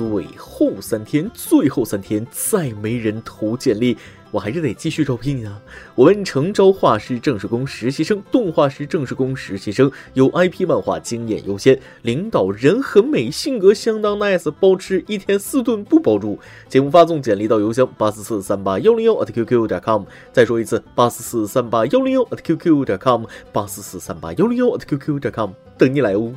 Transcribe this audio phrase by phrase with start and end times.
[0.00, 3.98] 最后三天，最后三天再没人投简历。
[4.30, 5.60] 我还是得继续招聘呀！
[5.94, 11.78] 我们诚招画师、正式工实习生、动画师、正式工实习生，有 IP 漫画经验优先。
[12.00, 16.38] 领导人很美，性格相当 nice，包吃一天四顿不包住。
[16.70, 20.04] 请勿发送简历到邮箱八四四三八幺零幺 at qq 点 com。
[20.32, 26.32] 再说一次，八四四三八幺零幺 at qq 点 com，八四四三八幺零幺 at qq 点 com，等你来哦。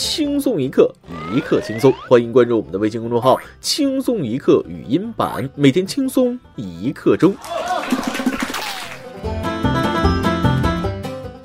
[0.00, 0.90] 轻松一刻，
[1.30, 1.92] 一刻轻松。
[2.08, 7.34] 欢迎关注我们的微信公众号“轻松一刻语音版”，每天轻松一刻钟。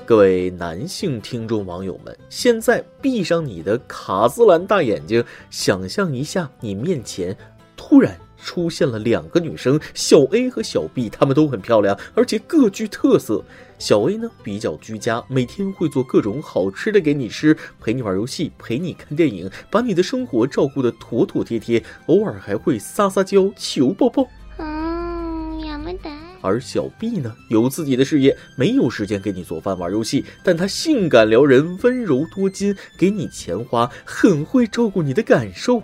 [0.05, 7.35] 各位男性听众网友们，现在闭上你的卡姿兰大眼睛，想象一下，你面前
[7.75, 8.17] 突然。
[8.45, 13.43] 出现了两个女生，小 A 和小 B，她们都很漂亮，而且各具特色。
[13.79, 24.27] 小 A 呢比较居家，每天会做各种好吃的给你吃，陪你玩游戏，陪你看电影，把你的生活照顾得妥妥帖帖，偶尔还会撒撒娇，求抱抱。
[26.41, 35.81] 而小 B 呢有自己的事业，没有时间给你做饭玩游戏，但她性感撩人，温柔多金，给你钱花，很会照顾你的感受。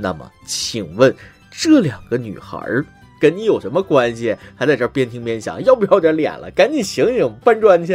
[0.00, 1.12] 那么，请问？
[1.60, 2.86] 这两个女孩儿
[3.20, 4.32] 跟你有什么关系？
[4.54, 6.48] 还在这边听边想，要不要点脸了？
[6.52, 7.94] 赶紧醒醒，搬砖去！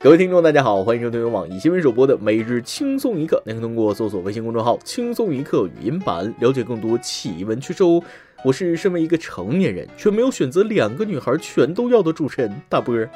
[0.00, 3.40] 各位听众，大家好，欢迎收听由网易新闻首播的每日轻松一刻。
[3.46, 8.02] 您可以通过搜索微信公众号“轻松一刻”语音版了解更多奇闻趣事哦。
[8.42, 13.08] 我是身为一个成年人却没有选择两个女孩全都要的主持人大波儿。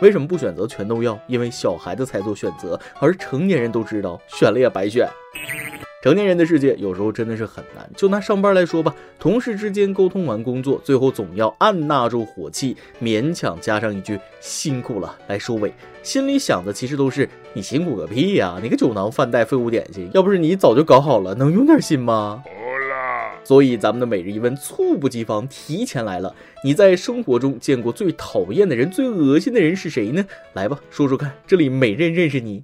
[0.00, 1.16] 为什么不选择全都要？
[1.28, 5.08] 因为小孩子才做选择，而成年人都知道，选了也白选。
[6.04, 7.90] 成年人的世界有时候真的是很难。
[7.96, 22.42] 就拿上班来说吧，同事之间沟通完工作，最后总要按捺住火气，勉强加上一句“辛苦了”来收尾，心里想的其实都是“你辛苦个屁呀，你个酒囊饭袋废物点心，要不是你早就搞好了，能用点心吗？”
[23.42, 30.22] 所以咱们的每日一问猝不及防提前来了，你在生活中见过最讨厌的人、最恶心的人是谁呢？
[30.52, 32.62] 来吧，说说看，这里每人认识你。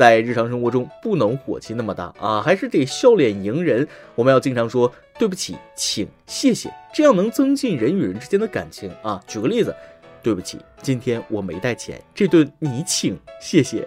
[0.00, 3.86] 在日常生活中不能火气那么大啊，还是得笑脸迎人。
[4.14, 9.22] 我们要经常说对不起，请，谢谢，这样能增进人与人之间的感情啊。
[9.26, 9.76] 举个例子，
[10.22, 13.86] 对不起，今天我没带钱，这顿你请，谢谢。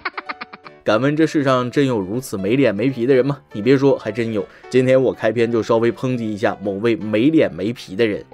[0.82, 3.38] 敢问这世上真有如此没脸没皮的人吗？
[3.52, 4.42] 你别说，还真有。
[4.70, 8.24] 今天我开篇就稍微抨击一下某位没脸没皮的人。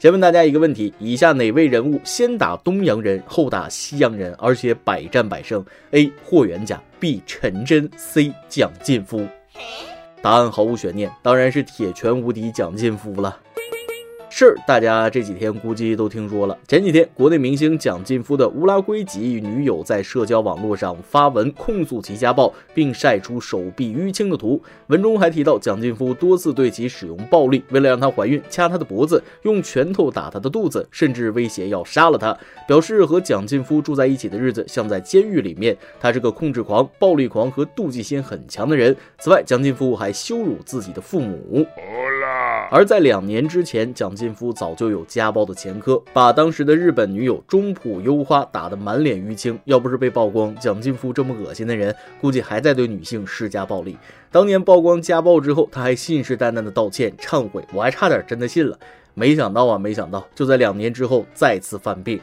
[0.00, 6.10] 先问大家一个问题：以下哪位人物先打东洋人，后打西洋人，而且百战百胜？A.
[6.24, 7.22] 霍元甲，B.
[7.26, 8.32] 陈真，C.
[8.48, 9.28] 蒋劲夫。
[10.22, 13.36] 答案毫无悬念，当然是铁拳无敌蒋劲夫了。
[14.40, 16.56] 事儿大家这几天估计都听说了。
[16.66, 24.58] 前几天，国内明星蒋劲夫的乌拉圭籍女友在社交网络上发文控诉其家暴，并晒出手臂淤青的图。
[24.86, 32.34] 文中还提到蒋劲夫多次对其使用暴力，为了让她怀孕，掐她的脖子，用拳头打她的肚子，甚至威胁要杀了她。
[32.66, 35.76] 表示和蒋劲夫住在一起的日子像在监狱里面。
[36.00, 38.96] 他是个控制狂、暴力狂和妒忌心很强的人。
[39.18, 41.66] 此外，蒋劲夫还羞辱自己的父母。
[42.70, 49.58] 而在两年之前，蒋劲夫早就有家暴的前科，把当时的日本女友中浦优花打得满脸淤青。
[49.64, 53.96] 要不是被曝光，蒋劲夫这么恶心的人，估计还在对女性施加暴力。
[54.30, 58.78] 当年曝光家暴之后，他还信誓旦旦的道歉忏悔，我还差点真的信了。
[59.14, 62.20] 没想到啊，没想到就在两年之后再次犯病。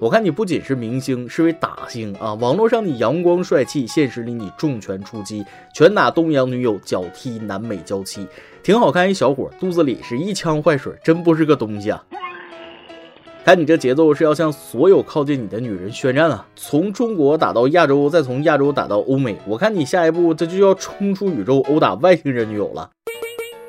[0.00, 2.32] 我看你不仅是明星，是位打星啊！
[2.34, 8.24] 网络上你阳光帅气，现实里你重拳出击，拳打东洋女友，脚踢南美娇妻。
[8.62, 12.04] 挺好看，一小伙肚子里是一腔坏水，真不是个东西啊！
[13.44, 16.46] 看你这节奏是要向所有靠近你的女人宣战啊！
[16.54, 22.90] 从中国打到亚洲，再从亚洲打到欧美，我看你下一步这就要冲出宇宙殴打外星人女友了。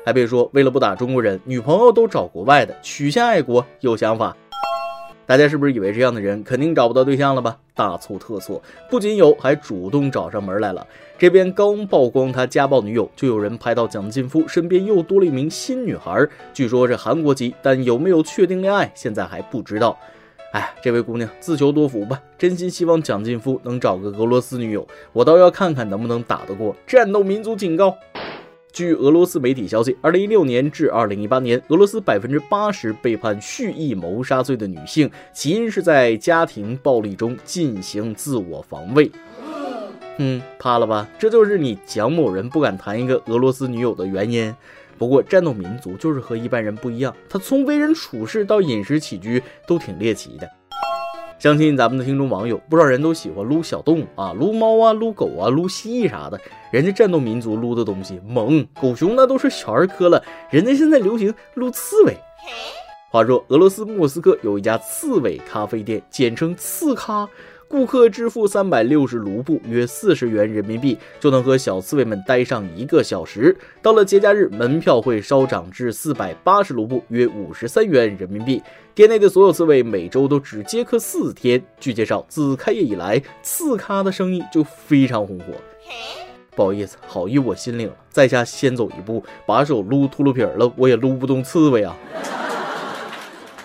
[0.04, 4.36] 还别说，为了不打中国人，女朋友都找国外的，曲线爱国，有想法。
[5.30, 7.56] 大家是不是以为这样的人肯定找不到对象了吧？
[7.72, 8.60] 大错特错，
[8.90, 10.84] 不仅有，还主动找上门来了。
[11.16, 19.96] 这边刚曝光他家暴女友，就有人拍到蒋劲夫身边又多了一名新女孩，据说是韩国籍，但有没有确定恋爱，现在还不知道。
[20.52, 27.96] 哎，这位姑娘自求多福吧，真心希望蒋劲夫能找个俄罗斯女友，我倒要看看能不能打得过战斗民族警告。
[28.72, 39.10] 据俄罗斯媒体消息，二零一六年至二零一八年，俄罗斯百分之八十被判蓄意谋杀罪的女性，起因是在家庭暴力中进行自我防卫。
[40.18, 41.08] 嗯，怕了吧？
[41.18, 44.54] 这就是你蒋某人不敢谈一个俄罗斯女友的原因。
[44.98, 50.46] 不过，战斗民族就是和一般人不一样，他从为人处事到饮食起居都挺猎奇的。
[51.40, 56.38] 相信咱们的听众网友，不少人都喜欢撸小动物啊，撸猫啊，撸狗啊，撸蜥蜴啥的。
[56.70, 62.14] 人家战斗民族撸的东西猛，狗熊那都是小儿科了，人家现在流行撸刺猬。
[63.10, 67.26] 话说，俄罗斯莫斯科有一家刺猬咖啡店，简称刺咖。
[67.70, 73.56] 顾客支付三百六十卢布，约四十元人民币，就能和小刺猬们待上一个小时。
[73.80, 78.60] 到了节假日，门票会稍涨至四百八十卢布，约五十三元人民币。
[78.92, 81.62] 店内的所有刺猬每周都只接客四天。
[81.78, 85.54] 据介绍，自开业以来，刺咖的生意就非常红火。
[86.56, 91.96] 不好意思，好意我心领了，在下先走一步，把手撸秃噜皮了，我也撸不动刺猬啊。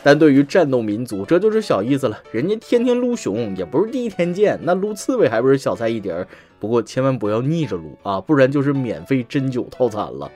[0.05, 2.21] 但对于战斗民族，这就是小意思了。
[2.31, 6.27] 人家天天撸熊，也不是第一天见，那撸刺猬还不是小菜一碟儿。
[6.59, 10.31] 不过千万不要逆着撸啊，不然就是免费针灸套餐了。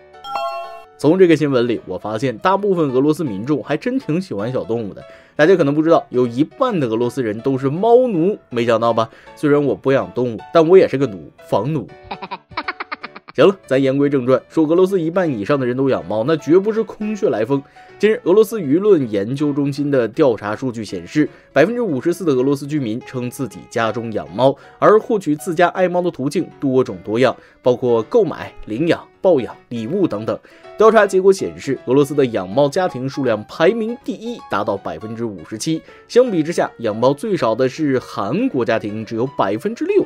[0.97, 5.03] 从这个新闻里，我发现大部分俄罗斯民众还真挺喜欢小动物的。
[5.35, 9.07] 大家可能不知道，有一半的俄罗斯人都是猫奴，没想到吧？
[9.35, 11.87] 虽然我不养动物，但我也是个奴，房奴。
[13.35, 17.61] 行了，咱言归正传，说俄罗斯一半以上的人都养猫，那绝不是空穴来风。
[17.99, 30.39] 近日，俄罗斯舆论研究中心的调查数据显示，百分之五十四的俄罗斯居民称自己家中养猫，而获取自家爱猫的途径多种多样，包括购买、领养、抱养、礼物等等。
[30.77, 35.81] 调查结果显示，俄罗斯的养猫家庭数量排名第一，达到百分之五十七。
[36.07, 40.05] 相比之下，养猫最少的是韩国家庭，只有百分之六。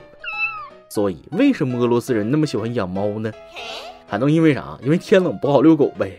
[0.89, 3.31] 所以，为什么俄罗斯人那么喜欢养猫呢？
[4.07, 4.79] 还能因为啥？
[4.83, 6.17] 因为天冷不好遛狗呗。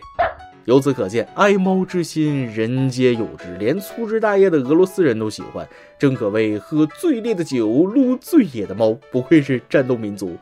[0.65, 5.67] 由此可见，爱猫之心人皆有之，连粗枝大叶的俄罗斯人都喜欢，
[5.99, 10.35] 真可谓喝最烈的酒，撸最野的猫，不愧是战斗民族。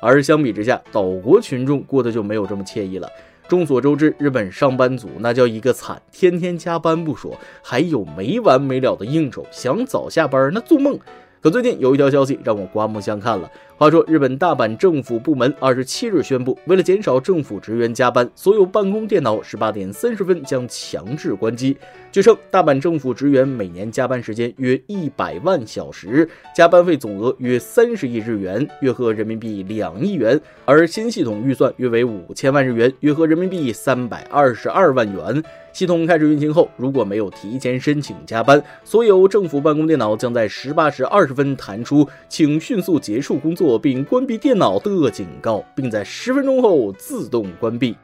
[0.00, 3.06] 而相比之下，岛国群众过得就没有这么惬意了。
[3.46, 10.98] 众所周知，日本上班族那叫一个惨，天天加班不说，还有没完没了的应酬，想早下班那做梦。
[11.42, 13.48] 可最近有一条消息让我刮目相看了。
[13.78, 21.76] 话说，日本大阪政府部门二十七日宣布，为了减少政府职员加班，所有办公电脑十八点三十分将强制关机。
[22.10, 35.44] 据称，大阪政府职员每年加班时间约一百万小时，加班费总额约三十亿日元，约合人民币两亿元，而新系统预算约为五千万日元，约合人民币三百二十二万元。
[35.74, 47.96] 系统开始运行后，如果没有提前申请加班，所有政府办公电脑将在十八时二十分弹出“请迅速结束工作作并关闭电脑”的警告，并在十分钟后自动关闭。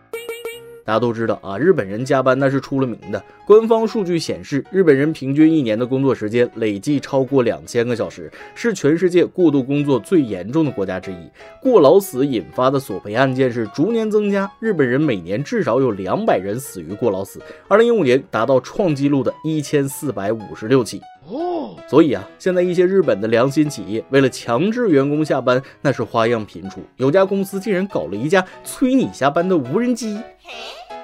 [0.84, 3.24] 大家都知道啊，日本人加班那是出了名的。
[3.46, 11.30] 官方数据显示，日本人平均一年的工作时间累计超过两千个小时，是全世界过度工作最严重的国家之一。
[11.62, 17.40] 过劳死引发的索赔案件是逐年增加，日本人每年至少有两百人死于过劳死。
[17.68, 21.00] 二零一五年达到创纪录的一千四百五十六起。
[21.28, 26.80] 哦，所以啊，现在一些日本的良心企业为了强制员工下班，那是花样频出。
[26.96, 30.18] 有家公司竟然搞了一架催你下班的无人机。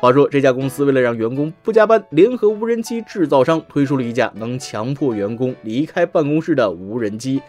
[0.01, 7.41] 话说，这家公司为了让员工不加班，联合无人机制造商推出了一架能强迫员工离开办公室的无人机。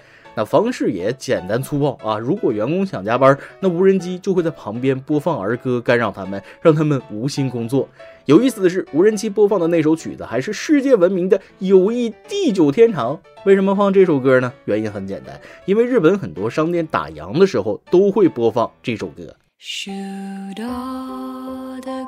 [0.46, 2.18] 方式也简单粗暴啊！
[2.18, 7.88] 如果员工想加班，那无人机就会在旁边播放儿歌，干扰他们，让他们无心工作。
[8.26, 13.16] 有意思的是，无人机播放的那首曲子还是世界闻名的《友谊地久天长》。
[13.46, 14.54] 为什么放这首歌呢？
[14.66, 19.36] 原因很简单，因为日本很多商店打烊的时候都会播放这首歌。
[19.60, 22.06] Should all the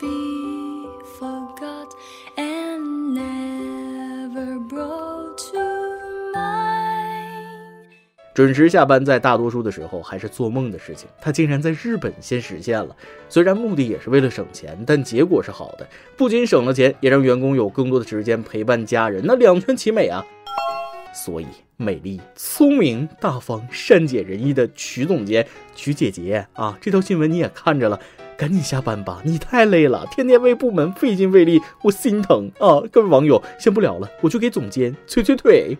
[0.00, 0.67] be
[8.38, 11.08] 准时下班，在大多数的时候还是做梦的事情。
[11.20, 12.94] 他竟然在日本先实现了，
[13.28, 15.84] 虽然目的也是为了省钱，但结果是好的。
[16.16, 20.24] 不仅省了钱，也让员工有更多的时间陪伴家人，那两全其美啊！
[21.12, 27.98] 所以，美丽、聪明、大方、善解人意的曲总监、曲姐姐啊，这条新闻你也看着了，
[28.36, 32.80] 赶紧下班吧，你太累了，天天为部门费心费力，我心疼啊！
[32.92, 35.76] 各位网友，先不聊了，我去给总监捶捶腿。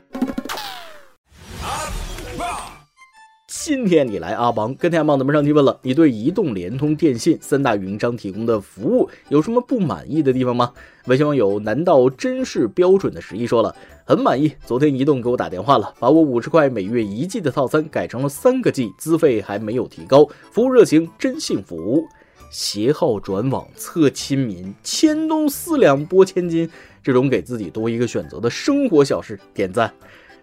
[3.61, 10.73] 今天你来阿邦跟天棒咱们上期问了，你对移动、联通、电信三大运营商提供的服务有什么不满意的地方吗？
[11.07, 13.75] 微信网友难道真是标准的十一说了，
[14.07, 14.53] 很满意。
[14.65, 22.07] 昨天移动给我打电话了，把我五十块每月一 G 的套餐改成了三个 G，资费还没有提高，服务热情真幸福。
[22.51, 26.71] 携号转网测亲民，千东四两拨千金，
[27.03, 29.93] 这种给自己多一个选择的生活小事，点赞。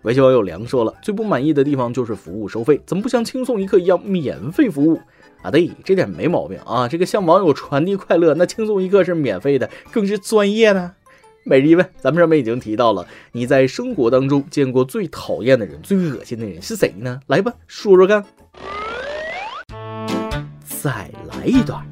[0.05, 5.01] 维修网友梁说了，最不满意的地方就是服务收费，怎么不像轻松一刻一样免费服务
[5.41, 5.49] 啊？
[5.49, 6.87] 对，这点没毛病啊。
[6.87, 10.93] 这个向网友传递快乐，那轻松一刻是免费的，更是专业呢。
[11.43, 17.19] 每日一问，咱们上面已经提到了，你在生活当中见过最讨厌的人、最恶心的人是谁呢？
[17.25, 18.23] 来吧，说说看。
[20.67, 21.83] 再来一段。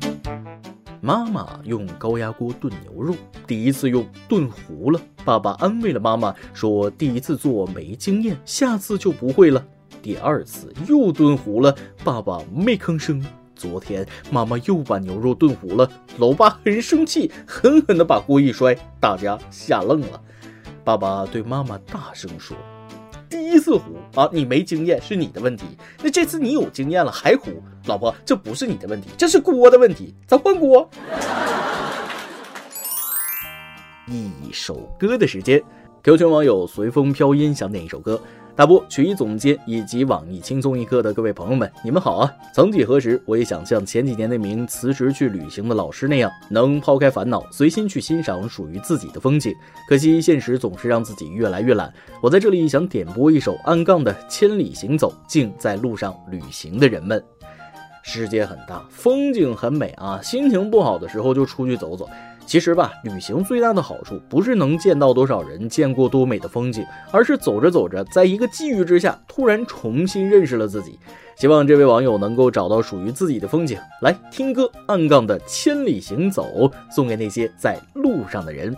[1.05, 3.13] 妈妈用高压锅炖牛肉，
[3.45, 4.97] 第一次用炖糊了。
[5.25, 9.61] 爸爸安慰了妈妈，说第一次做没经验，下次就不会了。
[10.01, 13.21] 第二次又炖糊了，爸爸没吭声。
[13.53, 20.21] 昨天妈妈又把牛肉炖糊了，老爸很生气，狠狠地把锅一摔，大家吓愣了。
[20.85, 22.55] 爸爸对妈妈大声说
[23.33, 25.65] ：“第一次糊啊，你没经验是你的问题。
[26.03, 30.87] 那这次你有经验了还糊，老婆这不是你的问题，这是锅的问题，咱换锅。”
[34.05, 35.59] 一首歌的时间
[36.03, 38.21] ，Q 群网友随风飘音想点一首歌。
[38.55, 42.31] 大波曲艺总监以及网易轻松一刻的各位朋友们，你们好啊！
[42.53, 49.51] 曾几何时，我也想像前几年那名辞职去旅行的老师那样，能抛开烦恼，随心去欣赏属于自己的风景。
[49.89, 51.91] 可惜现实总是让自己越来越懒。
[52.21, 57.23] 我在这里想点播一首安杠的《千里行走》，敬在路上旅行的人们。
[58.03, 60.21] 世界很大，风景很美啊！
[60.21, 62.07] 心情不好的时候就出去走走。
[62.53, 70.99] 其实吧，旅行最大的好处不是能见到多少人，见过多美的风景，而是走着走着，在一个际遇之下，突然重新认识了自己。
[71.35, 73.79] 希望这位网友能够找到属于自己的风景。
[74.03, 76.45] 来听歌，暗杠的《千里行走》，
[76.91, 78.77] 送给那些在路上的人。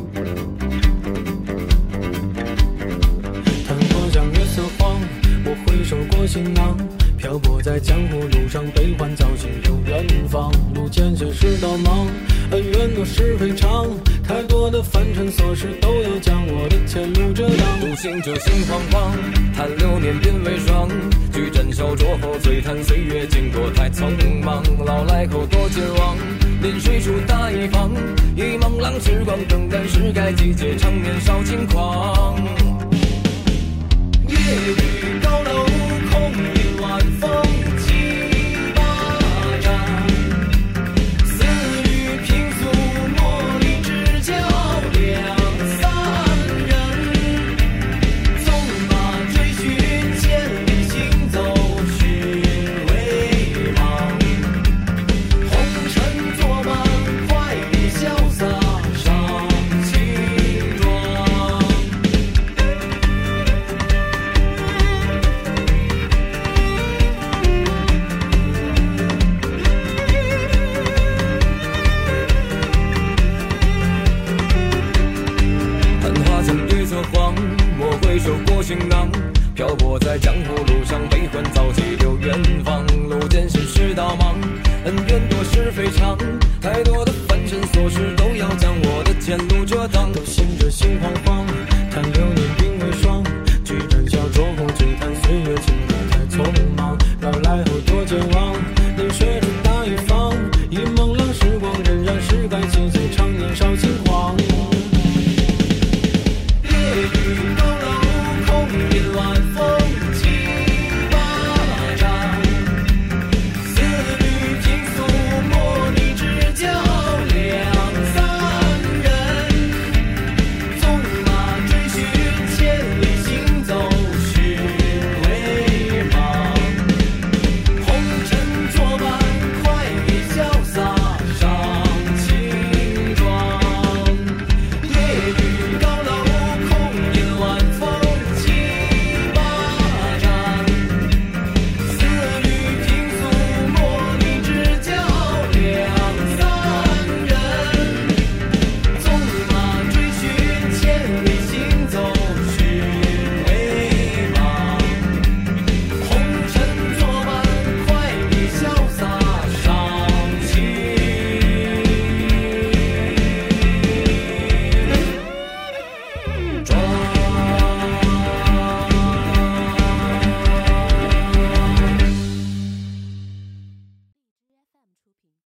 [6.27, 6.77] 行囊，
[7.17, 10.51] 漂泊在江湖路上，悲欢交集有远方。
[10.75, 12.07] 路艰险世道忙，
[12.51, 13.87] 恩怨多是非长，
[14.27, 17.79] 太多的凡尘琐事都要将我的前路遮挡。
[17.79, 19.11] 独行者心惶惶，
[19.55, 20.89] 叹流年鬓微霜。
[21.33, 24.09] 举盏小酌后，醉叹岁月经过太匆
[24.43, 24.63] 忙。
[24.85, 26.17] 老来后多健忘，
[26.61, 27.91] 临水处大一方。
[28.35, 32.35] 一梦浪时光等待是该季节，常年少轻狂。
[34.31, 35.65] 月与高楼
[36.09, 36.80] 空饮